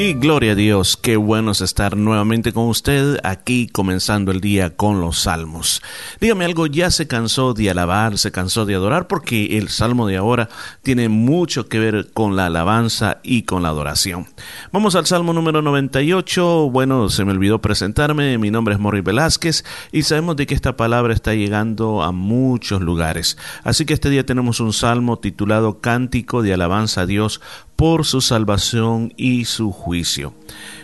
Y 0.00 0.14
gloria 0.14 0.52
a 0.52 0.54
Dios, 0.54 0.96
qué 0.96 1.16
bueno 1.16 1.50
es 1.50 1.60
estar 1.60 1.96
nuevamente 1.96 2.52
con 2.52 2.68
usted 2.68 3.18
aquí 3.24 3.66
comenzando 3.66 4.30
el 4.30 4.40
día 4.40 4.76
con 4.76 5.00
los 5.00 5.22
salmos. 5.22 5.82
Dígame 6.20 6.44
algo, 6.44 6.68
ya 6.68 6.92
se 6.92 7.08
cansó 7.08 7.52
de 7.52 7.68
alabar, 7.68 8.16
se 8.16 8.30
cansó 8.30 8.64
de 8.64 8.76
adorar, 8.76 9.08
porque 9.08 9.58
el 9.58 9.70
salmo 9.70 10.06
de 10.06 10.16
ahora 10.16 10.50
tiene 10.82 11.08
mucho 11.08 11.68
que 11.68 11.80
ver 11.80 12.12
con 12.14 12.36
la 12.36 12.46
alabanza 12.46 13.18
y 13.24 13.42
con 13.42 13.64
la 13.64 13.70
adoración. 13.70 14.28
Vamos 14.70 14.94
al 14.94 15.06
salmo 15.06 15.32
número 15.32 15.62
98. 15.62 16.70
Bueno, 16.70 17.08
se 17.08 17.24
me 17.24 17.32
olvidó 17.32 17.60
presentarme, 17.60 18.38
mi 18.38 18.52
nombre 18.52 18.74
es 18.74 18.80
Morri 18.80 19.00
Velázquez 19.00 19.64
y 19.90 20.04
sabemos 20.04 20.36
de 20.36 20.46
que 20.46 20.54
esta 20.54 20.76
palabra 20.76 21.12
está 21.12 21.34
llegando 21.34 22.04
a 22.04 22.12
muchos 22.12 22.82
lugares. 22.82 23.36
Así 23.64 23.84
que 23.84 23.94
este 23.94 24.10
día 24.10 24.24
tenemos 24.24 24.60
un 24.60 24.72
salmo 24.72 25.18
titulado 25.18 25.80
Cántico 25.80 26.42
de 26.42 26.54
alabanza 26.54 27.00
a 27.00 27.06
Dios 27.06 27.40
por 27.78 28.04
su 28.04 28.20
salvación 28.20 29.14
y 29.16 29.44
su 29.44 29.70
juicio. 29.70 30.34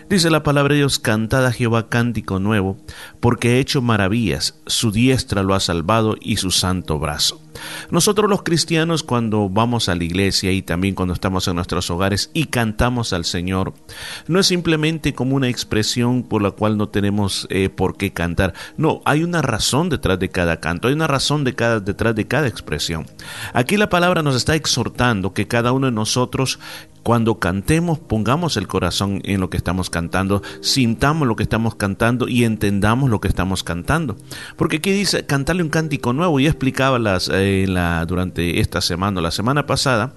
Dice 0.09 0.31
la 0.31 0.45
palabra 0.45 0.75
de 0.75 0.79
Dios, 0.79 1.01
cantad 1.01 1.45
a 1.45 1.51
Jehová 1.51 1.89
cántico 1.89 2.39
nuevo, 2.39 2.77
porque 3.19 3.49
ha 3.49 3.57
hecho 3.57 3.83
maravillas, 3.83 4.61
su 4.67 4.93
diestra 4.93 5.43
lo 5.43 5.55
ha 5.55 5.61
salvado 5.61 6.15
y 6.21 6.37
su 6.37 6.53
santo 6.53 7.01
brazo. 7.01 7.41
Nosotros 7.91 8.29
los 8.29 8.43
cristianos 8.43 9.03
cuando 9.03 9.49
vamos 9.49 9.89
a 9.89 9.95
la 9.95 10.05
iglesia 10.05 10.53
y 10.53 10.63
también 10.63 10.95
cuando 10.95 11.15
estamos 11.15 11.49
en 11.49 11.57
nuestros 11.57 11.91
hogares 11.91 12.31
y 12.35 12.47
cantamos 12.47 13.13
al 13.13 13.25
Señor, 13.25 13.75
no 14.27 14.39
es 14.39 14.47
simplemente 14.47 15.15
como 15.15 15.37
una 15.37 15.49
expresión 15.49 16.23
por 16.23 16.43
la 16.43 16.51
cual 16.51 16.77
no 16.77 16.89
tenemos 16.89 17.47
eh, 17.51 17.71
por 17.71 17.97
qué 17.97 18.13
cantar. 18.13 18.55
No, 18.77 19.01
hay 19.05 19.23
una 19.23 19.41
razón 19.41 19.89
detrás 19.89 20.19
de 20.19 20.29
cada 20.29 20.61
canto, 20.61 20.89
hay 20.89 20.95
una 20.95 21.07
razón 21.07 21.45
de 21.45 21.55
cada, 21.55 21.81
detrás 21.81 22.15
de 22.15 22.27
cada 22.27 22.47
expresión. 22.47 23.07
Aquí 23.53 23.77
la 23.77 23.89
palabra 23.89 24.23
nos 24.23 24.37
está 24.37 24.55
exhortando 24.55 25.33
que 25.33 25.49
cada 25.49 25.73
uno 25.73 25.87
de 25.87 25.93
nosotros 25.93 26.59
cuando 27.05 27.39
cantemos, 27.39 27.99
pongamos 27.99 28.57
el 28.57 28.67
corazón 28.67 29.21
en 29.25 29.41
lo 29.41 29.51
que 29.51 29.59
estamos 29.59 29.91
cantando, 29.91 30.43
sintamos 30.61 31.29
lo 31.29 31.37
que 31.37 31.43
estamos 31.43 31.75
cantando 31.75 32.27
y 32.29 32.45
entendamos 32.45 33.11
lo 33.11 33.21
que 33.21 33.29
estamos 33.29 33.63
cantando. 33.63 34.17
Porque 34.57 34.79
aquí 34.79 34.91
dice, 34.91 35.27
cantarle 35.27 35.63
un 35.63 35.69
cántico 35.69 36.13
nuevo. 36.13 36.41
Y 36.41 36.47
explicaba 36.47 36.99
las, 36.99 37.31
eh, 37.33 37.67
durante 38.09 38.59
esta 38.61 38.81
semana 38.81 39.21
o 39.21 39.23
la 39.23 39.31
semana 39.31 39.67
pasada 39.67 40.15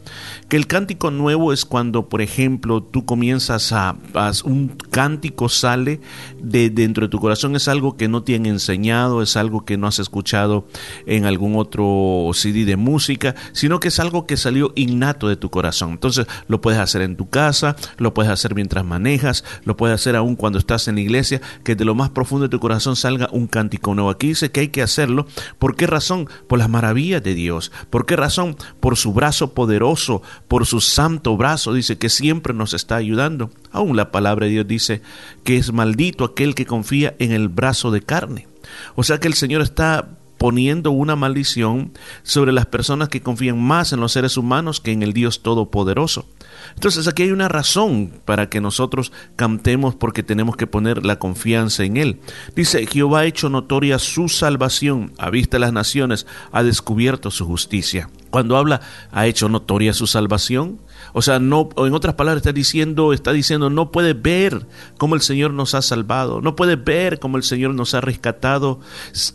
que 0.47 0.55
el 0.55 0.65
cántico 0.65 1.11
nuevo 1.11 1.51
es 1.51 1.65
cuando, 1.65 2.07
por 2.07 2.21
ejemplo, 2.21 2.81
tú 2.81 3.05
comienzas 3.05 3.73
a, 3.73 3.97
un 4.45 4.69
cántico 4.89 5.49
sale 5.49 5.99
de 6.41 6.69
dentro 6.69 7.05
de 7.05 7.09
tu 7.09 7.19
corazón, 7.19 7.55
es 7.55 7.67
algo 7.67 7.97
que 7.97 8.07
no 8.07 8.23
te 8.23 8.35
han 8.35 8.45
enseñado, 8.45 9.21
es 9.21 9.35
algo 9.35 9.65
que 9.65 9.77
no 9.77 9.87
has 9.87 9.99
escuchado 9.99 10.67
en 11.05 11.25
algún 11.25 11.57
otro 11.57 12.29
CD 12.33 12.63
de 12.63 12.77
música, 12.77 13.35
sino 13.51 13.81
que 13.81 13.89
es 13.89 13.99
algo 13.99 14.25
que 14.25 14.37
salió 14.37 14.71
innato 14.75 15.27
de 15.27 15.35
tu 15.35 15.49
corazón. 15.49 15.91
Entonces 15.91 16.27
lo 16.47 16.61
puedes 16.61 16.76
hacer 16.79 17.01
en 17.01 17.15
tu 17.15 17.29
casa, 17.29 17.75
lo 17.97 18.13
puedes 18.13 18.31
hacer 18.31 18.55
mientras 18.55 18.85
manejas, 18.85 19.43
lo 19.63 19.77
puedes 19.77 19.95
hacer 19.95 20.15
aún 20.15 20.35
cuando 20.35 20.59
estás 20.59 20.87
en 20.87 20.95
la 20.95 21.01
iglesia, 21.01 21.41
que 21.63 21.75
de 21.75 21.85
lo 21.85 21.95
más 21.95 22.09
profundo 22.09 22.43
de 22.43 22.49
tu 22.49 22.59
corazón 22.59 22.95
salga 22.95 23.29
un 23.31 23.47
cántico 23.47 23.95
nuevo. 23.95 24.09
Aquí 24.09 24.29
dice 24.29 24.51
que 24.51 24.61
hay 24.61 24.67
que 24.69 24.81
hacerlo. 24.81 25.27
¿Por 25.59 25.75
qué 25.75 25.87
razón? 25.87 26.29
Por 26.47 26.59
las 26.59 26.69
maravillas 26.69 27.23
de 27.23 27.33
Dios. 27.33 27.71
¿Por 27.89 28.05
qué 28.05 28.15
razón? 28.15 28.55
Por 28.79 28.97
su 28.97 29.13
brazo 29.13 29.53
poderoso, 29.53 30.21
por 30.47 30.65
su 30.65 30.81
santo 30.81 31.37
brazo, 31.37 31.73
dice 31.73 31.97
que 31.97 32.09
siempre 32.09 32.53
nos 32.53 32.73
está 32.73 32.95
ayudando. 32.95 33.51
Aún 33.71 33.95
la 33.95 34.11
palabra 34.11 34.45
de 34.45 34.51
Dios 34.51 34.67
dice 34.67 35.01
que 35.43 35.57
es 35.57 35.71
maldito 35.71 36.23
aquel 36.25 36.55
que 36.55 36.65
confía 36.65 37.15
en 37.19 37.31
el 37.31 37.49
brazo 37.49 37.91
de 37.91 38.01
carne. 38.01 38.47
O 38.95 39.03
sea 39.03 39.19
que 39.19 39.27
el 39.27 39.33
Señor 39.33 39.61
está 39.61 40.09
poniendo 40.37 40.91
una 40.91 41.15
maldición 41.15 41.91
sobre 42.23 42.51
las 42.51 42.67
personas 42.67 43.09
que 43.09 43.21
confían 43.21 43.61
más 43.61 43.91
en 43.93 43.99
los 43.99 44.11
seres 44.11 44.37
humanos 44.37 44.79
que 44.79 44.91
en 44.91 45.03
el 45.03 45.13
Dios 45.13 45.41
Todopoderoso. 45.41 46.27
Entonces 46.75 47.07
aquí 47.07 47.23
hay 47.23 47.31
una 47.31 47.47
razón 47.47 48.11
para 48.25 48.49
que 48.49 48.61
nosotros 48.61 49.11
cantemos 49.35 49.95
porque 49.95 50.23
tenemos 50.23 50.55
que 50.55 50.67
poner 50.67 51.05
la 51.05 51.19
confianza 51.19 51.83
en 51.83 51.97
Él. 51.97 52.19
Dice, 52.55 52.85
Jehová 52.85 53.19
ha 53.19 53.25
hecho 53.25 53.49
notoria 53.49 53.99
su 53.99 54.29
salvación, 54.29 55.11
a 55.17 55.29
vista 55.29 55.57
de 55.57 55.61
las 55.61 55.73
naciones, 55.73 56.27
ha 56.51 56.63
descubierto 56.63 57.31
su 57.31 57.45
justicia. 57.45 58.09
Cuando 58.29 58.57
habla, 58.57 58.81
ha 59.11 59.27
hecho 59.27 59.49
notoria 59.49 59.93
su 59.93 60.05
salvación, 60.07 60.79
o 61.13 61.21
sea, 61.21 61.39
no, 61.39 61.69
en 61.77 61.93
otras 61.93 62.15
palabras 62.15 62.41
está 62.41 62.53
diciendo, 62.53 63.13
está 63.13 63.31
diciendo, 63.31 63.69
no 63.69 63.91
puede 63.91 64.13
ver 64.13 64.67
cómo 64.97 65.15
el 65.15 65.21
Señor 65.21 65.51
nos 65.51 65.73
ha 65.75 65.81
salvado, 65.81 66.41
no 66.41 66.55
puede 66.55 66.75
ver 66.75 67.19
cómo 67.19 67.37
el 67.37 67.43
Señor 67.43 67.73
nos 67.73 67.93
ha 67.93 68.01
rescatado. 68.01 68.79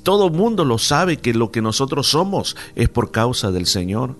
Todo 0.02 0.30
mundo 0.30 0.64
lo 0.64 0.78
sabe 0.78 1.16
que 1.16 1.34
lo 1.34 1.50
que 1.50 1.62
nosotros 1.62 2.08
somos 2.08 2.56
es 2.74 2.88
por 2.88 3.10
causa 3.10 3.50
del 3.50 3.66
Señor. 3.66 4.16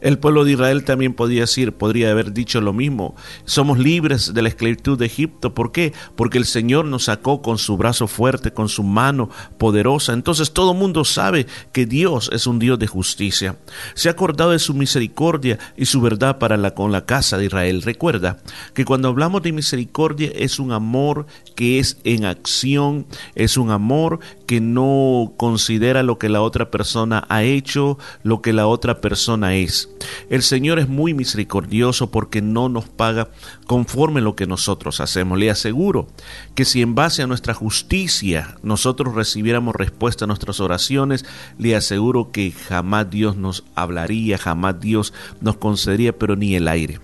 El 0.00 0.18
pueblo 0.18 0.44
de 0.44 0.52
Israel 0.52 0.84
también 0.84 1.14
podía 1.14 1.42
decir, 1.42 1.72
podría 1.72 2.10
haber 2.10 2.32
dicho 2.32 2.60
lo 2.60 2.72
mismo. 2.72 3.14
Somos 3.44 3.78
libres 3.78 4.32
de 4.34 4.42
la 4.42 4.48
esclavitud 4.48 4.98
de 4.98 5.06
Egipto. 5.06 5.54
¿Por 5.54 5.72
qué? 5.72 5.92
Porque 6.16 6.38
el 6.38 6.44
Señor 6.44 6.84
nos 6.84 7.04
sacó 7.04 7.42
con 7.42 7.58
su 7.58 7.76
brazo 7.76 8.06
fuerte, 8.06 8.52
con 8.52 8.68
su 8.68 8.82
mano 8.82 9.30
poderosa. 9.58 10.12
Entonces 10.12 10.52
todo 10.52 10.74
mundo 10.74 11.04
sabe 11.04 11.46
que 11.72 11.86
Dios 11.86 12.30
es 12.32 12.46
un 12.46 12.58
Dios 12.58 12.78
de 12.78 12.86
justicia. 12.86 13.56
Se 13.94 14.08
ha 14.08 14.12
acordado 14.12 14.52
de 14.52 14.58
su 14.58 14.74
misericordia 14.74 15.58
y 15.76 15.86
su 15.86 16.00
verdad 16.00 16.38
para 16.38 16.56
la, 16.56 16.74
con 16.74 16.92
la 16.92 17.04
casa 17.04 17.38
de 17.38 17.46
Israel. 17.46 17.82
Recuerda 17.82 18.38
que 18.74 18.84
cuando 18.84 19.08
hablamos 19.08 19.42
de 19.42 19.52
misericordia 19.52 20.30
es 20.34 20.58
un 20.58 20.72
amor 20.72 21.26
que 21.54 21.78
es 21.78 21.98
en 22.04 22.24
acción, 22.24 23.06
es 23.34 23.56
un 23.56 23.70
amor 23.70 24.20
que 24.46 24.60
no 24.60 25.32
considera 25.36 26.02
lo 26.02 26.18
que 26.18 26.28
la 26.28 26.42
otra 26.42 26.70
persona 26.70 27.26
ha 27.28 27.42
hecho, 27.42 27.98
lo 28.22 28.42
que 28.42 28.52
la 28.52 28.66
otra 28.66 29.00
persona 29.00 29.56
es. 29.56 29.88
El 30.30 30.42
Señor 30.42 30.78
es 30.78 30.88
muy 30.88 31.14
misericordioso 31.14 32.10
porque 32.10 32.42
no 32.42 32.68
nos 32.68 32.88
paga 32.88 33.28
conforme 33.66 34.20
lo 34.20 34.36
que 34.36 34.46
nosotros 34.46 35.00
hacemos. 35.00 35.38
Le 35.38 35.50
aseguro 35.50 36.08
que 36.54 36.64
si 36.64 36.82
en 36.82 36.94
base 36.94 37.22
a 37.22 37.26
nuestra 37.26 37.54
justicia 37.54 38.56
nosotros 38.62 39.14
recibiéramos 39.14 39.74
respuesta 39.74 40.24
a 40.24 40.28
nuestras 40.28 40.60
oraciones, 40.60 41.24
le 41.58 41.76
aseguro 41.76 42.30
que 42.32 42.52
jamás 42.52 43.10
Dios 43.10 43.36
nos 43.36 43.64
hablaría, 43.74 44.38
jamás 44.38 44.80
Dios 44.80 45.12
nos 45.40 45.56
concedería, 45.56 46.16
pero 46.16 46.36
ni 46.36 46.54
el 46.54 46.68
aire 46.68 47.00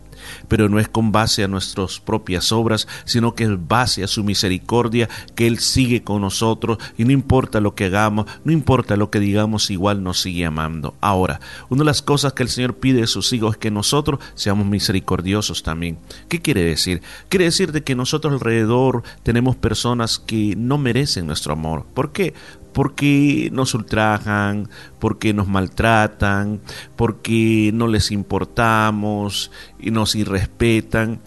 pero 0.49 0.69
no 0.69 0.79
es 0.79 0.89
con 0.89 1.13
base 1.13 1.45
a 1.45 1.49
nuestras 1.49 2.01
propias 2.01 2.53
obras, 2.53 2.89
sino 3.05 3.35
que 3.35 3.45
es 3.45 3.69
base 3.69 4.05
a 4.05 4.09
su 4.09 4.25
misericordia, 4.25 5.09
que 5.35 5.47
Él 5.47 5.59
sigue 5.59 6.03
con 6.03 6.23
nosotros 6.23 6.79
y 6.97 7.05
no 7.05 7.13
importa 7.13 7.61
lo 7.61 7.75
que 7.75 7.87
hagamos, 7.87 8.27
no 8.45 8.53
importa 8.53 8.97
lo 8.97 9.11
que 9.11 9.21
digamos, 9.21 9.71
igual 9.71 10.03
nos 10.03 10.21
sigue 10.21 10.45
amando. 10.45 10.95
Ahora, 11.01 11.41
una 11.69 11.81
de 11.81 11.87
las 11.87 12.03
cosas 12.03 12.33
que 12.33 12.43
el 12.43 12.49
Señor 12.49 12.77
pide 12.77 13.01
de 13.01 13.07
sus 13.07 13.33
hijos 13.33 13.55
es 13.55 13.59
que 13.59 13.71
nosotros 13.71 14.21
seamos 14.35 14.67
misericordiosos 14.67 15.63
también. 15.63 15.99
¿Qué 16.29 16.41
quiere 16.41 16.63
decir? 16.63 17.03
Quiere 17.29 17.47
decir 17.47 17.73
de 17.73 17.83
que 17.83 17.95
nosotros 17.95 18.33
alrededor 18.33 19.03
tenemos 19.23 19.57
personas 19.57 20.19
que 20.19 20.55
no 20.57 20.79
merecen 20.79 21.27
nuestro 21.27 21.53
amor. 21.53 21.87
¿Por 21.95 22.13
qué? 22.13 22.35
Porque 22.75 23.49
nos 23.53 23.73
ultrajan, 23.73 24.69
porque 24.99 25.33
nos 25.33 25.49
maltratan, 25.49 26.61
porque 26.97 27.71
no 27.73 27.87
les 27.87 28.11
importamos 28.11 29.51
y 29.79 29.91
nos 29.93 30.15
irrespetan. 30.17 31.21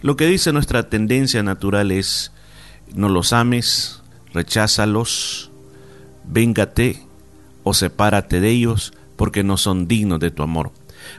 Lo 0.00 0.16
que 0.16 0.26
dice 0.26 0.52
nuestra 0.52 0.88
tendencia 0.88 1.42
natural 1.42 1.90
es, 1.90 2.32
no 2.94 3.08
los 3.08 3.32
ames, 3.32 4.02
recházalos, 4.32 5.50
véngate 6.24 7.02
o 7.64 7.74
sepárate 7.74 8.40
de 8.40 8.50
ellos 8.50 8.94
porque 9.16 9.42
no 9.42 9.56
son 9.56 9.88
dignos 9.88 10.20
de 10.20 10.30
tu 10.30 10.42
amor. 10.42 10.72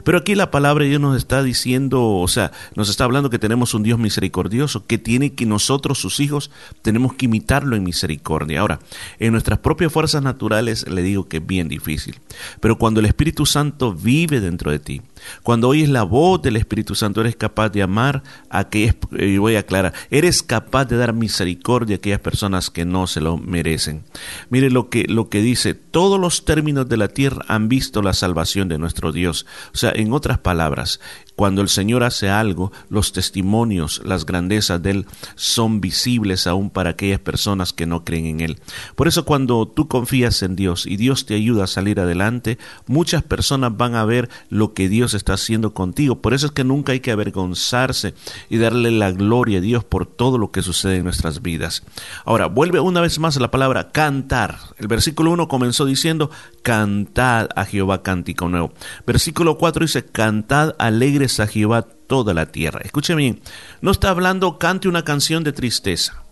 Pero 0.04 0.18
aquí 0.18 0.34
la 0.34 0.50
palabra 0.50 0.84
de 0.84 0.90
Dios 0.90 1.00
nos 1.00 1.16
está 1.16 1.42
diciendo, 1.42 2.02
o 2.02 2.28
sea, 2.28 2.52
nos 2.74 2.88
está 2.88 3.04
hablando 3.04 3.30
que 3.30 3.38
tenemos 3.38 3.74
un 3.74 3.82
Dios 3.82 3.98
misericordioso, 3.98 4.86
que 4.86 4.98
tiene 4.98 5.34
que 5.34 5.46
nosotros, 5.46 5.98
sus 5.98 6.20
hijos, 6.20 6.50
tenemos 6.82 7.14
que 7.14 7.26
imitarlo 7.26 7.76
en 7.76 7.84
misericordia. 7.84 8.60
Ahora, 8.60 8.80
en 9.18 9.32
nuestras 9.32 9.58
propias 9.58 9.92
fuerzas 9.92 10.22
naturales 10.22 10.88
le 10.88 11.02
digo 11.02 11.28
que 11.28 11.38
es 11.38 11.46
bien 11.46 11.68
difícil. 11.68 12.20
Pero 12.60 12.78
cuando 12.78 13.00
el 13.00 13.06
Espíritu 13.06 13.46
Santo 13.46 13.92
vive 13.92 14.40
dentro 14.40 14.70
de 14.70 14.78
ti, 14.78 15.02
cuando 15.42 15.68
oyes 15.68 15.88
la 15.88 16.02
voz 16.02 16.42
del 16.42 16.56
Espíritu 16.56 16.94
Santo, 16.94 17.20
eres 17.20 17.36
capaz 17.36 17.70
de 17.70 17.82
amar 17.82 18.22
a 18.50 18.60
aquellas, 18.60 18.96
y 19.12 19.38
voy 19.38 19.56
a 19.56 19.60
aclarar, 19.60 19.92
eres 20.10 20.42
capaz 20.42 20.86
de 20.86 20.96
dar 20.96 21.12
misericordia 21.12 21.96
a 21.96 21.98
aquellas 21.98 22.20
personas 22.20 22.70
que 22.70 22.84
no 22.84 23.06
se 23.06 23.20
lo 23.20 23.36
merecen. 23.36 24.04
Mire 24.50 24.70
lo 24.70 24.88
que, 24.88 25.04
lo 25.08 25.28
que 25.28 25.42
dice, 25.42 25.74
todos 25.74 26.20
los 26.20 26.44
términos 26.44 26.88
de 26.88 26.96
la 26.96 27.08
tierra 27.08 27.44
han 27.48 27.68
visto 27.68 28.02
la 28.02 28.12
salvación 28.12 28.68
de 28.68 28.78
nuestro 28.78 29.12
Dios. 29.12 29.46
O 29.72 29.76
sea, 29.76 29.92
en 29.94 30.12
otras 30.12 30.38
palabras, 30.38 31.00
cuando 31.36 31.62
el 31.62 31.68
Señor 31.68 32.04
hace 32.04 32.30
algo, 32.30 32.72
los 32.88 33.12
testimonios, 33.12 34.02
las 34.04 34.24
grandezas 34.24 34.82
de 34.82 34.90
Él 34.90 35.06
son 35.34 35.80
visibles 35.80 36.46
aún 36.46 36.70
para 36.70 36.90
aquellas 36.90 37.18
personas 37.18 37.72
que 37.72 37.86
no 37.86 38.04
creen 38.04 38.26
en 38.26 38.40
Él. 38.40 38.58
Por 38.94 39.08
eso 39.08 39.24
cuando 39.24 39.66
tú 39.66 39.88
confías 39.88 40.42
en 40.42 40.54
Dios 40.54 40.86
y 40.86 40.96
Dios 40.96 41.26
te 41.26 41.34
ayuda 41.34 41.64
a 41.64 41.68
salir 41.68 41.98
adelante, 41.98 42.58
muchas 42.86 43.22
personas 43.22 43.76
van 43.76 43.96
a 43.96 44.04
ver 44.04 44.28
lo 44.48 44.74
que 44.74 44.88
Dios 44.88 45.14
está 45.14 45.34
haciendo 45.34 45.74
contigo. 45.74 46.20
Por 46.20 46.34
eso 46.34 46.46
es 46.46 46.52
que 46.52 46.64
nunca 46.64 46.92
hay 46.92 47.00
que 47.00 47.12
avergonzarse 47.12 48.14
y 48.48 48.58
darle 48.58 48.90
la 48.92 49.10
gloria 49.10 49.58
a 49.58 49.62
Dios 49.62 49.84
por 49.84 50.06
todo 50.06 50.38
lo 50.38 50.52
que 50.52 50.62
sucede 50.62 50.96
en 50.96 51.04
nuestras 51.04 51.42
vidas. 51.42 51.82
Ahora, 52.24 52.46
vuelve 52.46 52.80
una 52.80 53.00
vez 53.00 53.18
más 53.18 53.36
la 53.40 53.50
palabra 53.50 53.90
cantar. 53.90 54.58
El 54.78 54.86
versículo 54.86 55.32
1 55.32 55.48
comenzó 55.48 55.84
diciendo, 55.84 56.30
cantad 56.62 57.48
a 57.56 57.64
Jehová 57.64 58.02
cántico 58.02 58.48
nuevo. 58.48 58.72
Versículo 59.06 59.58
4 59.58 59.84
dice, 59.84 60.04
cantad 60.04 60.74
alegre 60.78 61.23
a 61.40 61.46
Jehová 61.46 61.82
toda 61.82 62.34
la 62.34 62.46
tierra. 62.46 62.80
Escuche 62.84 63.14
bien, 63.14 63.40
no 63.80 63.90
está 63.90 64.10
hablando 64.10 64.58
cante 64.58 64.88
una 64.88 65.04
canción 65.04 65.44
de 65.44 65.52
tristeza, 65.52 66.22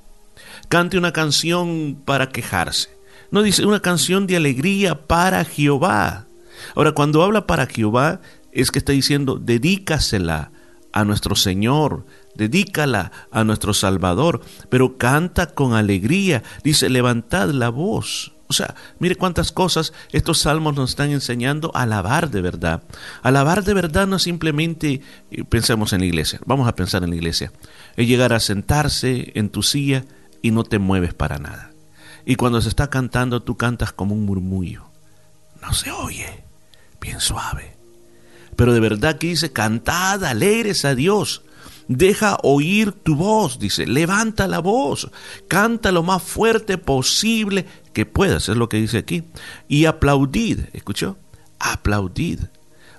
cante 0.69 0.99
una 0.99 1.13
canción 1.13 2.01
para 2.05 2.29
quejarse. 2.29 2.91
No 3.31 3.43
dice 3.43 3.65
una 3.65 3.81
canción 3.81 4.27
de 4.27 4.37
alegría 4.37 5.07
para 5.07 5.45
Jehová. 5.45 6.27
Ahora, 6.77 6.93
cuando 6.93 7.23
habla 7.23 7.47
para 7.47 7.67
Jehová, 7.67 8.21
es 8.53 8.71
que 8.71 8.79
está 8.79 8.93
diciendo 8.93 9.37
dedícasela 9.37 10.53
a 10.93 11.05
nuestro 11.05 11.35
Señor, 11.35 12.05
dedícala 12.35 13.11
a 13.31 13.45
nuestro 13.45 13.73
Salvador, 13.73 14.43
pero 14.69 14.99
canta 14.99 15.47
con 15.47 15.73
alegría. 15.75 16.43
Dice, 16.63 16.91
levantad 16.91 17.49
la 17.51 17.71
voz. 17.71 18.32
O 18.53 18.55
sea, 18.55 18.75
mire 18.99 19.17
cuántas 19.17 19.51
cosas 19.51 19.95
estos 20.13 20.41
salmos 20.41 20.75
nos 20.75 20.91
están 20.91 21.11
enseñando 21.11 21.71
a 21.75 21.85
alabar 21.85 22.29
de 22.29 22.43
verdad. 22.43 22.83
Alabar 23.23 23.65
de 23.65 23.73
verdad 23.73 24.07
no 24.07 24.19
simplemente 24.19 25.01
eh, 25.31 25.45
pensemos 25.45 25.95
en 25.95 26.01
la 26.01 26.05
iglesia, 26.05 26.39
vamos 26.45 26.69
a 26.69 26.77
pensar 26.77 27.03
en 27.03 27.09
la 27.09 27.17
iglesia. 27.17 27.51
Es 27.97 28.07
llegar 28.07 28.35
a 28.35 28.41
sentarse 28.41 29.33
en 29.37 29.49
tu 29.49 29.63
silla 29.63 30.05
y 30.43 30.51
no 30.51 30.65
te 30.65 30.79
mueves 30.79 31.15
para 31.15 31.39
nada. 31.39 31.71
Y 32.27 32.35
cuando 32.35 32.61
se 32.61 32.69
está 32.69 32.91
cantando 32.91 33.43
tú 33.43 33.57
cantas 33.57 33.91
como 33.91 34.15
un 34.15 34.27
murmullo. 34.27 34.85
No 35.63 35.73
se 35.73 35.91
oye, 35.91 36.45
bien 37.01 37.21
suave. 37.21 37.75
Pero 38.55 38.75
de 38.75 38.81
verdad 38.81 39.17
que 39.17 39.29
dice, 39.29 39.51
cantad 39.51 40.23
alegres 40.25 40.85
a 40.85 40.95
Dios. 40.95 41.41
Deja 41.89 42.37
oír 42.43 42.93
tu 42.93 43.17
voz, 43.17 43.59
dice, 43.59 43.87
levanta 43.87 44.47
la 44.47 44.59
voz, 44.59 45.11
canta 45.49 45.91
lo 45.91 46.03
más 46.03 46.23
fuerte 46.23 46.77
posible 46.77 47.67
que 47.93 48.07
puedas, 48.07 48.49
es 48.49 48.57
lo 48.57 48.69
que 48.69 48.79
dice 48.79 48.99
aquí. 48.99 49.25
Y 49.69 49.87
aplaudid, 49.87 50.61
¿escuchó? 50.73 51.17
Aplaudid. 51.59 52.41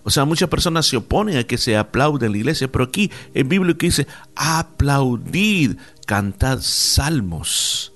O 0.03 0.09
sea, 0.09 0.25
muchas 0.25 0.49
personas 0.49 0.85
se 0.85 0.97
oponen 0.97 1.37
a 1.37 1.43
que 1.45 1.57
se 1.57 1.77
aplaude 1.77 2.25
en 2.25 2.33
la 2.33 2.37
iglesia, 2.37 2.71
pero 2.71 2.85
aquí 2.85 3.09
en 3.33 3.47
Biblia 3.47 3.75
dice, 3.79 4.05
aplaudid, 4.35 5.77
cantad 6.05 6.59
salmos. 6.61 7.93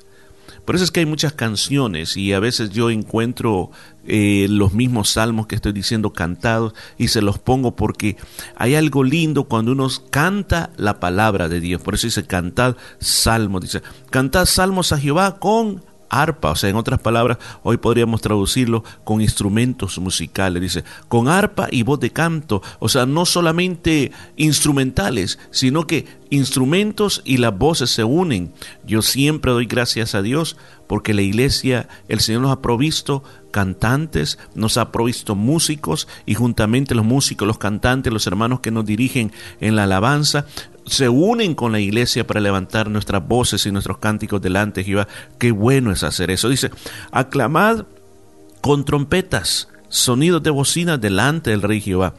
Por 0.68 0.76
eso 0.76 0.84
es 0.84 0.92
que 0.92 1.00
hay 1.00 1.06
muchas 1.06 1.32
canciones 1.32 2.18
y 2.18 2.34
a 2.34 2.42
veces 2.42 2.72
yo 2.72 2.90
encuentro 2.90 3.72
eh, 4.06 4.48
los 4.50 4.74
mismos 4.74 5.12
salmos 5.12 5.48
que 5.48 5.56
estoy 5.56 5.72
diciendo 5.72 6.12
cantados 6.12 6.74
y 6.98 7.08
se 7.08 7.22
los 7.22 7.40
pongo 7.40 7.78
porque 7.78 8.18
hay 8.58 8.76
algo 8.76 9.06
lindo 9.06 9.46
cuando 9.46 9.72
uno 9.72 9.88
canta 10.10 10.72
la 10.76 11.00
palabra 11.00 11.48
de 11.48 11.62
Dios. 11.62 11.82
Por 11.82 11.96
eso 11.96 12.08
dice 12.08 12.26
cantad 12.26 12.76
salmos. 13.00 13.62
Dice, 13.62 13.82
cantad 14.10 14.46
salmos 14.46 14.92
a 14.92 14.98
Jehová 14.98 15.40
con 15.40 15.86
arpa, 16.10 16.52
o 16.52 16.56
sea, 16.56 16.70
en 16.70 16.76
otras 16.76 17.00
palabras, 17.00 17.38
hoy 17.64 17.78
podríamos 17.78 18.22
traducirlo 18.22 18.84
con 19.04 19.22
instrumentos 19.22 19.98
musicales, 20.00 20.62
dice, 20.62 20.84
con 21.08 21.28
arpa 21.28 21.68
y 21.72 21.84
voz 21.84 22.00
de 22.00 22.12
canto, 22.12 22.62
o 22.80 22.90
sea, 22.90 23.06
no 23.06 23.26
solamente 23.26 24.12
instrumentales, 24.36 25.40
sino 25.52 25.88
que 25.88 26.06
instrumentos 26.30 27.22
y 27.26 27.38
las 27.38 27.58
voces 27.58 27.90
se 27.90 28.04
unen. 28.04 28.54
Yo 28.86 29.02
siempre 29.02 29.52
doy 29.52 29.66
gracias 29.66 30.16
a 30.16 30.22
Dios 30.22 30.58
porque 30.88 31.14
la 31.14 31.22
iglesia, 31.22 31.88
el 32.08 32.20
Señor 32.20 32.42
nos 32.42 32.52
ha 32.52 32.62
provisto 32.62 33.24
cantantes, 33.52 34.40
nos 34.56 34.78
ha 34.78 34.92
provisto 34.92 35.36
músicos 35.36 36.08
y 36.26 36.34
juntamente 36.34 36.96
los 36.96 37.06
músicos, 37.06 37.48
los 37.48 37.58
cantantes, 37.58 38.12
los 38.14 38.28
hermanos 38.28 38.62
que 38.62 38.72
nos 38.72 38.86
dirigen 38.86 39.32
en 39.60 39.76
la 39.76 39.84
alabanza, 39.84 40.46
se 40.86 41.10
unen 41.10 41.54
con 41.54 41.72
la 41.72 41.80
iglesia 41.80 42.26
para 42.26 42.40
levantar 42.40 42.90
nuestras 42.90 43.28
voces 43.28 43.66
y 43.66 43.72
nuestros 43.72 43.98
cánticos 43.98 44.42
delante 44.42 44.82
de 44.82 44.86
Jehová. 44.86 45.08
Qué 45.38 45.52
bueno 45.52 45.92
es 45.92 46.04
hacer 46.04 46.32
eso. 46.32 46.50
Dice, 46.50 46.72
aclamad 47.12 47.86
con 48.62 48.86
trompetas, 48.86 49.70
sonidos 49.90 50.44
de 50.44 50.50
bocina 50.50 50.98
delante 50.98 51.52
del 51.52 51.62
rey 51.62 51.82
Jehová. 51.82 52.14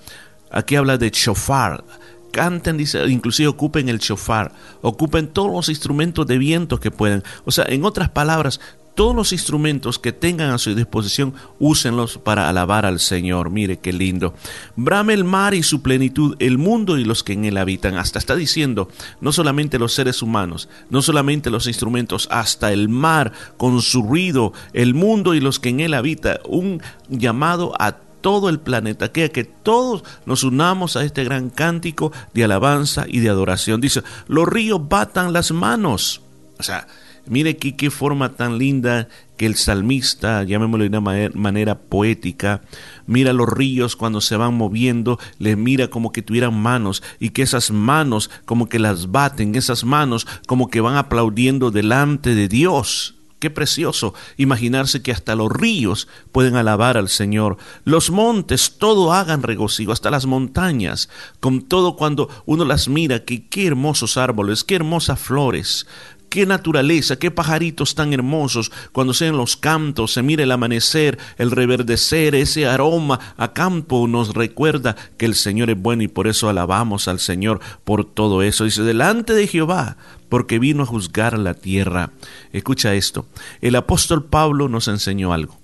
Aquí 0.51 0.77
habla 0.77 0.99
de 0.99 1.11
shofar. 1.11 1.85
Canten, 2.31 2.77
dice, 2.77 3.07
inclusive 3.09 3.49
ocupen 3.49 3.89
el 3.89 3.99
shofar, 3.99 4.53
ocupen 4.83 5.29
todos 5.29 5.51
los 5.51 5.69
instrumentos 5.69 6.27
de 6.27 6.39
viento 6.39 6.79
que 6.79 6.91
puedan. 6.91 7.23
O 7.45 7.51
sea, 7.51 7.65
en 7.69 7.85
otras 7.85 8.11
palabras, 8.11 8.61
todos 8.99 9.15
los 9.15 9.33
instrumentos 9.33 10.01
que 10.01 10.13
tengan 10.13 10.51
a 10.51 10.59
su 10.59 10.75
disposición, 10.75 11.33
úsenlos 11.61 12.19
para 12.19 12.49
alabar 12.49 12.85
al 12.85 12.99
Señor. 12.99 13.49
Mire 13.49 13.79
qué 13.79 13.93
lindo. 13.93 14.35
Brame 14.75 15.15
el 15.15 15.23
mar 15.23 15.55
y 15.55 15.63
su 15.63 15.83
plenitud, 15.83 16.35
el 16.41 16.59
mundo 16.59 16.99
y 16.99 17.05
los 17.05 17.23
que 17.23 17.35
en 17.35 17.45
él 17.45 17.59
habitan. 17.59 17.97
Hasta 17.97 18.19
está 18.19 18.35
diciendo, 18.35 18.89
no 19.21 19.31
solamente 19.31 19.79
los 19.79 19.93
seres 19.93 20.21
humanos, 20.21 20.69
no 20.91 21.01
solamente 21.01 21.49
los 21.49 21.69
instrumentos, 21.69 22.27
hasta 22.33 22.73
el 22.73 22.89
mar 22.89 23.31
con 23.57 23.83
su 23.83 24.03
ruido, 24.03 24.53
el 24.73 24.95
mundo 24.95 25.35
y 25.35 25.41
los 25.41 25.61
que 25.61 25.69
en 25.69 25.79
él 25.79 25.95
habitan. 25.95 26.39
Un 26.49 26.83
llamado 27.09 27.81
a 27.81 27.99
todo 28.29 28.51
el 28.51 28.61
planeta, 28.61 29.11
que 29.11 29.31
que 29.31 29.45
todos 29.45 30.05
nos 30.27 30.45
unamos 30.45 30.99
a 30.99 31.03
este 31.03 31.25
gran 31.25 31.49
cántico 31.49 32.13
de 32.35 32.45
alabanza 32.45 33.07
y 33.09 33.21
de 33.21 33.31
adoración. 33.31 33.81
Dice, 33.81 34.03
los 34.27 34.47
ríos 34.47 34.87
batan 34.87 35.33
las 35.33 35.51
manos. 35.51 36.21
O 36.59 36.63
sea, 36.63 36.87
Mire 37.27 37.51
aquí 37.51 37.73
qué 37.73 37.91
forma 37.91 38.37
tan 38.37 38.57
linda 38.57 39.09
que 39.37 39.45
el 39.45 39.55
salmista, 39.55 40.45
llamémoslo 40.45 40.89
de 40.89 40.99
una 40.99 41.31
manera 41.35 41.79
poética, 41.79 42.63
mira 43.07 43.35
los 43.35 43.49
ríos 43.49 43.97
cuando 43.97 44.23
se 44.23 44.37
van 44.37 44.55
moviendo, 44.55 45.19
les 45.39 45.57
mira 45.57 45.89
como 45.89 46.11
que 46.11 46.23
tuvieran 46.23 46.59
manos 46.59 47.03
y 47.21 47.31
que 47.31 47.43
esas 47.43 47.71
manos 47.71 48.31
como 48.47 48.71
que 48.71 48.79
las 48.79 49.11
baten, 49.11 49.55
esas 49.57 49.85
manos 49.85 50.27
como 50.47 50.69
que 50.69 50.81
van 50.81 50.97
aplaudiendo 50.97 51.71
delante 51.71 52.35
de 52.35 52.49
Dios. 52.49 53.18
Qué 53.39 53.51
precioso 53.51 54.15
imaginarse 54.37 55.01
que 55.01 55.13
hasta 55.13 55.37
los 55.37 55.51
ríos 55.51 56.09
pueden 56.33 56.57
alabar 56.57 56.97
al 56.97 57.09
Señor. 57.09 57.57
Los 57.85 58.11
montes 58.11 58.75
todo 58.79 59.13
hagan 59.13 59.45
regocijo, 59.45 59.93
hasta 59.93 60.11
las 60.11 60.27
montañas, 60.27 61.09
con 61.39 61.63
todo 61.63 61.95
cuando 61.95 62.29
uno 62.47 62.65
las 62.65 62.89
mira, 62.89 63.25
que 63.25 63.47
qué 63.47 63.69
hermosos 63.69 64.17
árboles, 64.17 64.65
qué 64.65 64.75
hermosas 64.75 65.21
flores, 65.21 65.87
Qué 66.29 66.45
naturaleza, 66.45 67.19
qué 67.19 67.31
pajaritos 67.31 67.95
tan 67.95 68.13
hermosos 68.13 68.71
cuando 68.93 69.15
se 69.15 69.29
en 69.29 69.39
los 69.39 69.57
cantos, 69.57 70.13
se 70.13 70.23
mira 70.23 70.43
el 70.43 70.53
amanecer, 70.53 71.19
el 71.39 71.51
reverdecer, 71.51 72.35
ese 72.35 72.67
aroma 72.67 73.19
a 73.39 73.55
campo 73.55 74.07
nos 74.07 74.35
recuerda 74.35 74.95
que 75.17 75.25
el 75.25 75.35
Señor 75.35 75.71
es 75.71 75.81
bueno 75.81 76.03
y 76.03 76.09
por 76.09 76.29
eso 76.29 76.51
alabamos 76.51 77.09
al 77.09 77.19
Señor 77.19 77.61
por 77.85 78.05
todo 78.05 78.43
eso. 78.43 78.65
Dice, 78.65 78.83
delante 78.83 79.33
de 79.33 79.47
Jehová, 79.47 79.97
porque 80.29 80.59
vino 80.59 80.83
a 80.83 80.87
juzgar 80.87 81.39
la 81.39 81.55
tierra. 81.55 82.13
Escucha 82.53 82.95
esto, 82.95 83.27
el 83.61 83.77
apóstol 83.77 84.25
Pablo 84.25 84.69
nos 84.69 84.89
enseñó 84.89 85.33
algo 85.33 85.59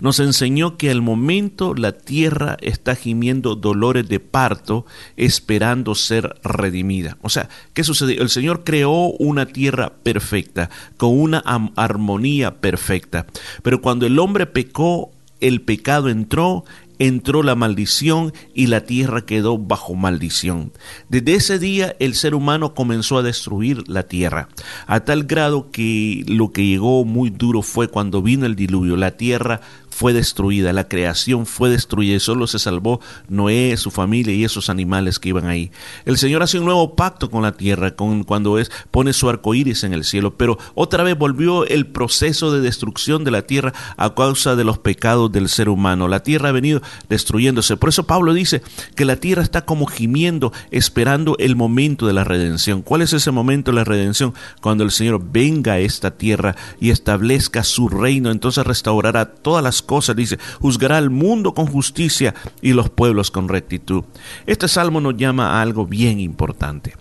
nos 0.00 0.20
enseñó 0.20 0.76
que 0.76 0.90
al 0.90 1.02
momento 1.02 1.74
la 1.74 1.92
tierra 1.92 2.56
está 2.60 2.94
gimiendo 2.94 3.54
dolores 3.56 4.08
de 4.08 4.20
parto 4.20 4.86
esperando 5.16 5.94
ser 5.94 6.36
redimida. 6.42 7.16
O 7.22 7.28
sea, 7.28 7.48
¿qué 7.74 7.84
sucedió? 7.84 8.22
El 8.22 8.28
Señor 8.28 8.64
creó 8.64 9.08
una 9.18 9.46
tierra 9.46 9.92
perfecta, 10.02 10.70
con 10.96 11.18
una 11.18 11.38
armonía 11.76 12.60
perfecta. 12.60 13.26
Pero 13.62 13.80
cuando 13.80 14.06
el 14.06 14.18
hombre 14.18 14.46
pecó, 14.46 15.10
el 15.40 15.60
pecado 15.60 16.08
entró 16.08 16.64
entró 16.98 17.42
la 17.42 17.54
maldición 17.54 18.32
y 18.54 18.66
la 18.66 18.84
tierra 18.84 19.24
quedó 19.24 19.58
bajo 19.58 19.94
maldición. 19.94 20.72
Desde 21.08 21.34
ese 21.34 21.58
día 21.58 21.96
el 21.98 22.14
ser 22.14 22.34
humano 22.34 22.74
comenzó 22.74 23.18
a 23.18 23.22
destruir 23.22 23.88
la 23.88 24.04
tierra, 24.04 24.48
a 24.86 25.00
tal 25.00 25.24
grado 25.24 25.70
que 25.70 26.24
lo 26.26 26.52
que 26.52 26.66
llegó 26.66 27.04
muy 27.04 27.30
duro 27.30 27.62
fue 27.62 27.88
cuando 27.88 28.22
vino 28.22 28.46
el 28.46 28.56
diluvio. 28.56 28.96
La 28.96 29.16
tierra 29.16 29.60
fue 29.92 30.12
destruida, 30.12 30.72
la 30.72 30.88
creación 30.88 31.46
fue 31.46 31.70
destruida 31.70 32.16
y 32.16 32.20
solo 32.20 32.46
se 32.46 32.58
salvó 32.58 33.00
Noé, 33.28 33.76
su 33.76 33.90
familia 33.90 34.34
y 34.34 34.42
esos 34.42 34.70
animales 34.70 35.18
que 35.18 35.28
iban 35.28 35.46
ahí. 35.46 35.70
El 36.06 36.16
Señor 36.16 36.42
hace 36.42 36.58
un 36.58 36.64
nuevo 36.64 36.96
pacto 36.96 37.30
con 37.30 37.42
la 37.42 37.52
tierra, 37.52 37.94
con, 37.94 38.24
cuando 38.24 38.58
es, 38.58 38.70
pone 38.90 39.12
su 39.12 39.28
arco 39.28 39.54
iris 39.54 39.84
en 39.84 39.92
el 39.92 40.04
cielo, 40.04 40.36
pero 40.36 40.58
otra 40.74 41.04
vez 41.04 41.16
volvió 41.16 41.66
el 41.66 41.86
proceso 41.86 42.50
de 42.52 42.60
destrucción 42.60 43.22
de 43.22 43.30
la 43.30 43.42
tierra 43.42 43.74
a 43.96 44.14
causa 44.14 44.56
de 44.56 44.64
los 44.64 44.78
pecados 44.78 45.30
del 45.30 45.48
ser 45.48 45.68
humano. 45.68 46.08
La 46.08 46.22
tierra 46.22 46.48
ha 46.48 46.52
venido 46.52 46.80
destruyéndose. 47.08 47.76
Por 47.76 47.90
eso 47.90 48.04
Pablo 48.04 48.32
dice 48.32 48.62
que 48.96 49.04
la 49.04 49.16
tierra 49.16 49.42
está 49.42 49.66
como 49.66 49.86
gimiendo, 49.86 50.52
esperando 50.70 51.36
el 51.38 51.54
momento 51.54 52.06
de 52.06 52.14
la 52.14 52.24
redención. 52.24 52.80
¿Cuál 52.80 53.02
es 53.02 53.12
ese 53.12 53.30
momento 53.30 53.70
de 53.70 53.76
la 53.76 53.84
redención? 53.84 54.32
Cuando 54.62 54.84
el 54.84 54.90
Señor 54.90 55.22
venga 55.30 55.74
a 55.74 55.78
esta 55.80 56.12
tierra 56.12 56.56
y 56.80 56.90
establezca 56.90 57.62
su 57.62 57.88
reino, 57.88 58.30
entonces 58.30 58.66
restaurará 58.66 59.26
todas 59.26 59.62
las 59.62 59.81
cosas, 59.82 60.16
dice, 60.16 60.38
juzgará 60.60 60.98
al 60.98 61.10
mundo 61.10 61.54
con 61.54 61.66
justicia 61.66 62.34
y 62.60 62.72
los 62.72 62.90
pueblos 62.90 63.30
con 63.30 63.48
rectitud. 63.48 64.04
Este 64.46 64.68
salmo 64.68 65.00
nos 65.00 65.16
llama 65.16 65.58
a 65.58 65.62
algo 65.62 65.86
bien 65.86 66.20
importante. 66.20 66.94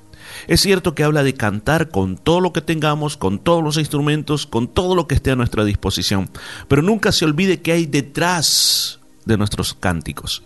Es 0.47 0.61
cierto 0.61 0.95
que 0.95 1.03
habla 1.03 1.23
de 1.23 1.33
cantar 1.33 1.89
con 1.89 2.17
todo 2.17 2.39
lo 2.39 2.53
que 2.53 2.61
tengamos, 2.61 3.17
con 3.17 3.39
todos 3.39 3.63
los 3.63 3.77
instrumentos, 3.77 4.47
con 4.47 4.67
todo 4.67 4.95
lo 4.95 5.07
que 5.07 5.15
esté 5.15 5.31
a 5.31 5.35
nuestra 5.35 5.65
disposición, 5.65 6.29
pero 6.67 6.81
nunca 6.81 7.11
se 7.11 7.25
olvide 7.25 7.61
que 7.61 7.71
hay 7.71 7.85
detrás 7.85 8.99
de 9.25 9.37
nuestros 9.37 9.73
cánticos. 9.73 10.43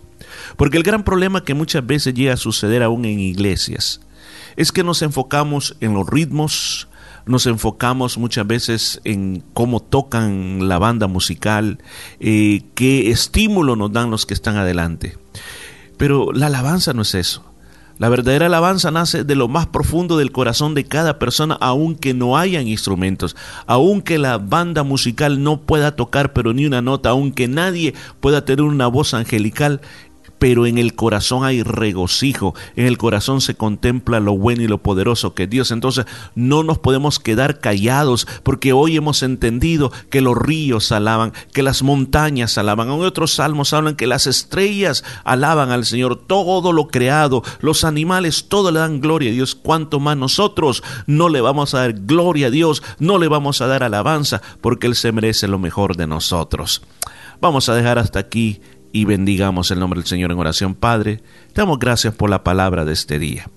Porque 0.58 0.78
el 0.78 0.84
gran 0.84 1.04
problema 1.04 1.44
que 1.44 1.54
muchas 1.54 1.86
veces 1.86 2.14
llega 2.14 2.34
a 2.34 2.38
suceder 2.38 2.84
aún 2.84 3.06
en 3.06 3.20
iglesias 3.20 4.02
es 4.56 4.72
que 4.72 4.84
nos 4.84 5.02
enfocamos 5.02 5.76
en 5.82 5.94
los 5.94 6.08
ritmos, 6.08 6.88
nos 7.26 7.46
enfocamos 7.48 8.18
muchas 8.18 8.46
veces 8.46 9.02
en 9.04 9.44
cómo 9.54 9.80
tocan 9.80 10.68
la 10.68 10.78
banda 10.78 11.08
musical, 11.08 11.80
eh, 12.20 12.64
qué 12.76 13.10
estímulo 13.10 13.76
nos 13.76 13.92
dan 13.92 14.12
los 14.12 14.26
que 14.26 14.34
están 14.34 14.58
adelante. 14.58 15.18
Pero 15.98 16.32
la 16.32 16.48
alabanza 16.48 16.94
no 16.94 17.02
es 17.02 17.16
eso. 17.16 17.44
La 17.98 18.10
verdadera 18.10 18.48
alabanza 18.48 18.92
nace 18.92 19.24
de 19.24 19.36
lo 19.36 19.48
más 19.48 19.68
profundo 19.68 20.18
del 20.18 20.34
corazón 20.34 20.74
de 20.74 20.84
cada 20.84 21.18
persona, 21.18 21.58
aunque 21.62 22.14
no 22.14 22.38
hayan 22.38 22.68
instrumentos, 22.68 23.38
aunque 23.68 24.18
la 24.18 24.38
banda 24.38 24.84
musical 24.84 25.42
no 25.42 25.62
pueda 25.62 25.96
tocar 25.96 26.34
pero 26.34 26.52
ni 26.52 26.66
una 26.66 26.82
nota, 26.82 27.12
aunque 27.12 27.48
nadie 27.48 27.94
pueda 28.20 28.44
tener 28.44 28.64
una 28.64 28.88
voz 28.88 29.14
angelical, 29.14 29.80
pero 30.46 30.68
en 30.68 30.78
el 30.78 30.94
corazón 30.94 31.44
hay 31.44 31.64
regocijo, 31.64 32.54
en 32.76 32.86
el 32.86 33.00
corazón 33.00 33.42
se 33.42 33.56
contempla 33.56 34.20
lo 34.20 34.38
bueno 34.38 34.62
y 34.62 34.68
lo 34.68 34.78
poderoso 34.78 35.34
que 35.34 35.48
Dios. 35.48 35.72
Entonces 35.72 36.06
no 36.36 36.62
nos 36.62 36.78
podemos 36.78 37.18
quedar 37.18 37.60
callados 37.62 38.28
porque 38.44 38.72
hoy 38.72 38.96
hemos 38.96 39.24
entendido 39.24 39.92
que 40.12 40.22
los 40.22 40.38
ríos 40.38 40.92
alaban, 40.92 41.34
que 41.52 41.64
las 41.64 41.82
montañas 41.82 42.60
alaban. 42.60 42.92
En 42.92 43.02
otros 43.02 43.34
salmos 43.34 43.74
hablan 43.74 43.96
que 43.96 44.06
las 44.06 44.28
estrellas 44.28 45.04
alaban 45.24 45.72
al 45.72 45.84
Señor, 45.84 46.16
todo 46.16 46.74
lo 46.74 46.90
creado, 46.90 47.42
los 47.62 47.84
animales, 47.84 48.46
todo 48.48 48.70
le 48.70 48.82
dan 48.82 49.02
gloria 49.02 49.32
a 49.32 49.34
Dios. 49.34 49.56
Cuanto 49.56 50.00
más 50.00 50.16
nosotros 50.16 50.84
no 51.08 51.28
le 51.28 51.42
vamos 51.42 51.74
a 51.74 51.80
dar 51.80 51.94
gloria 51.94 52.48
a 52.48 52.52
Dios, 52.52 52.84
no 53.00 53.18
le 53.18 53.28
vamos 53.28 53.62
a 53.62 53.68
dar 53.68 53.82
alabanza 53.82 54.44
porque 54.62 54.86
Él 54.86 54.94
se 54.94 55.12
merece 55.12 55.48
lo 55.48 55.58
mejor 55.58 55.98
de 55.98 56.06
nosotros. 56.06 56.84
Vamos 57.42 57.68
a 57.68 57.76
dejar 57.76 58.00
hasta 58.00 58.20
aquí 58.20 58.62
y 58.96 59.04
bendigamos 59.04 59.72
el 59.72 59.80
nombre 59.82 60.00
del 60.00 60.08
Señor 60.08 60.32
en 60.32 60.40
oración. 60.40 60.74
Padre, 60.74 61.18
te 61.52 61.60
damos 61.60 61.80
gracias 61.80 62.16
por 62.16 62.30
la 62.30 62.46
palabra 62.46 62.86
de 62.86 62.94
este 62.94 63.20
día. 63.20 63.50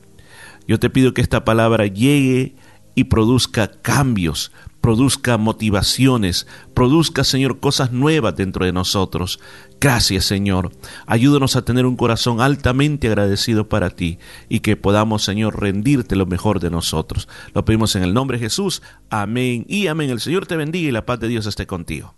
Yo 0.66 0.80
te 0.80 0.90
pido 0.90 1.14
que 1.14 1.20
esta 1.20 1.44
palabra 1.44 1.86
llegue 1.86 2.56
y 2.96 3.04
produzca 3.04 3.70
cambios, 3.70 4.50
produzca 4.80 5.38
motivaciones, 5.38 6.48
produzca, 6.74 7.22
Señor, 7.22 7.60
cosas 7.60 7.92
nuevas 7.92 8.34
dentro 8.34 8.64
de 8.64 8.72
nosotros. 8.72 9.38
Gracias, 9.80 10.24
Señor. 10.24 10.72
Ayúdanos 11.06 11.54
a 11.54 11.64
tener 11.64 11.86
un 11.86 11.94
corazón 11.94 12.40
altamente 12.40 13.06
agradecido 13.06 13.68
para 13.68 13.90
ti 13.90 14.18
y 14.48 14.58
que 14.58 14.74
podamos, 14.74 15.22
Señor, 15.22 15.60
rendirte 15.60 16.16
lo 16.16 16.26
mejor 16.26 16.58
de 16.58 16.70
nosotros. 16.70 17.28
Lo 17.54 17.64
pedimos 17.64 17.94
en 17.94 18.02
el 18.02 18.12
nombre 18.12 18.38
de 18.38 18.46
Jesús. 18.46 18.82
Amén 19.08 19.64
y 19.68 19.86
amén. 19.86 20.10
El 20.10 20.18
Señor 20.18 20.46
te 20.46 20.56
bendiga 20.56 20.88
y 20.88 20.92
la 20.92 21.06
paz 21.06 21.20
de 21.20 21.28
Dios 21.28 21.46
esté 21.46 21.68
contigo. 21.68 22.16